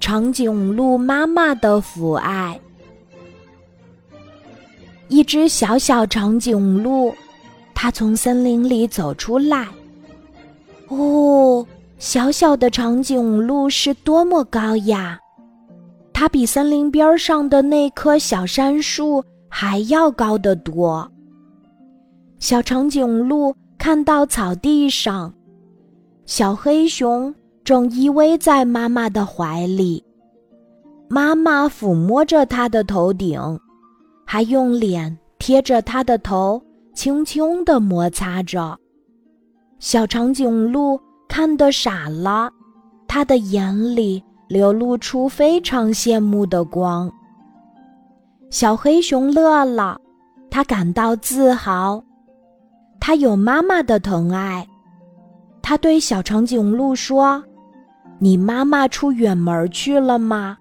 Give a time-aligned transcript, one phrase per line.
[0.00, 2.60] 长颈鹿妈妈的父爱。
[5.08, 7.14] 一只小小长颈鹿，
[7.74, 9.68] 它从森林里走出来。
[10.88, 11.66] 哦，
[11.98, 15.18] 小小的长颈鹿是多么高呀！
[16.12, 21.10] 它比森林边上的那棵小杉树还要高得多。
[22.38, 25.32] 小长颈鹿看到草地上，
[26.24, 27.34] 小黑熊
[27.64, 30.04] 正依偎在妈妈的怀里，
[31.08, 33.40] 妈妈抚摸着他的头顶，
[34.24, 36.62] 还用脸贴着他的头，
[36.94, 38.78] 轻轻地摩擦着。
[39.78, 42.50] 小长颈鹿看得傻了，
[43.08, 44.22] 它的眼里。
[44.46, 47.10] 流露出非常羡慕的光。
[48.50, 49.98] 小黑熊乐了，
[50.50, 52.00] 他感到自豪，
[53.00, 54.64] 他有妈妈的疼爱。
[55.62, 57.42] 他对小长颈鹿说
[58.18, 60.58] ：“你妈妈出远门去了吗？”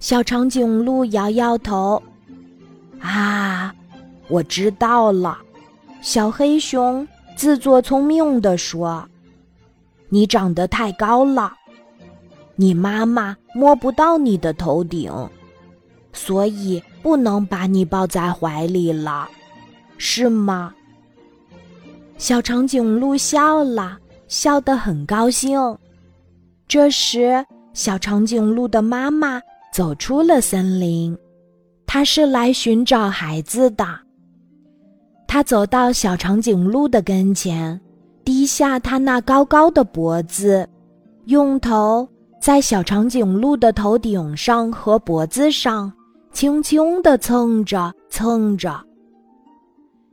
[0.00, 2.00] 小长颈鹿摇摇头
[3.00, 3.74] ：“啊，
[4.28, 5.38] 我知道了。”
[6.00, 9.04] 小黑熊自作聪明地说
[10.08, 11.52] ：“你长得太高了。”
[12.54, 15.12] 你妈妈摸不到你的头顶，
[16.12, 19.28] 所以不能把你抱在怀里了，
[19.96, 20.74] 是吗？
[22.16, 25.60] 小长颈鹿笑了，笑得很高兴。
[26.68, 29.40] 这时，小长颈鹿的妈妈
[29.72, 31.16] 走出了森林，
[31.86, 33.86] 她是来寻找孩子的。
[35.26, 37.80] 她走到小长颈鹿的跟前，
[38.22, 40.68] 低下它那高高的脖子，
[41.24, 42.06] 用头。
[42.40, 45.92] 在小长颈鹿的头顶上和脖子上，
[46.32, 48.80] 轻轻地蹭着蹭着。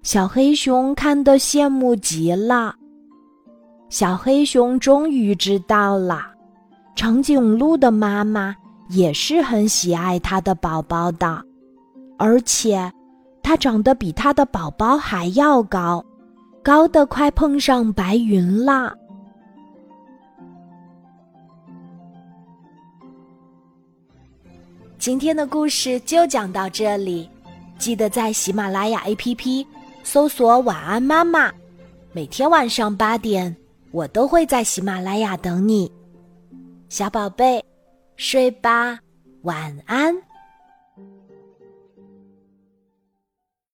[0.01, 2.73] 小黑熊看得羡慕极了。
[3.89, 6.25] 小黑熊终于知道了，
[6.95, 8.55] 长颈鹿的妈妈
[8.89, 11.43] 也是很喜爱它的宝宝的，
[12.17, 12.91] 而且
[13.43, 16.03] 它长得比它的宝宝还要高，
[16.63, 18.95] 高的快碰上白云了。
[24.97, 27.29] 今天的故事就讲到这里，
[27.77, 29.65] 记得在喜马拉雅 APP
[30.01, 31.51] 搜索“晚安妈妈”，
[32.13, 33.55] 每天晚上八点，
[33.91, 35.91] 我都会在喜马拉雅等你，
[36.87, 37.63] 小宝贝，
[38.15, 38.99] 睡吧，
[39.41, 40.15] 晚安。